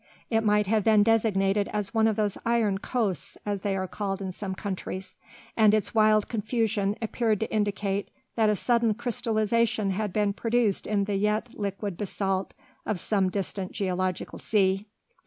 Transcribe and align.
It 0.31 0.43
might 0.43 0.65
have 0.65 0.83
been 0.83 1.03
designated 1.03 1.67
as 1.67 1.93
one 1.93 2.07
of 2.07 2.15
those 2.15 2.35
iron 2.43 2.79
coasts, 2.79 3.37
as 3.45 3.61
they 3.61 3.77
are 3.77 3.87
called 3.87 4.19
in 4.19 4.31
some 4.31 4.55
countries, 4.55 5.15
and 5.55 5.75
its 5.75 5.93
wild 5.93 6.27
confusion 6.27 6.95
appeared 7.03 7.39
to 7.41 7.53
indicate 7.53 8.09
that 8.35 8.49
a 8.49 8.55
sudden 8.55 8.95
crystallisation 8.95 9.91
had 9.91 10.11
been 10.11 10.33
produced 10.33 10.87
in 10.87 11.03
the 11.03 11.17
yet 11.17 11.49
liquid 11.53 11.97
basalt 11.97 12.55
of 12.83 12.99
some 12.99 13.29
distant 13.29 13.73
geological 13.73 14.39
sea. 14.39 14.87